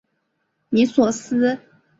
[0.69, 1.59] 尼索斯。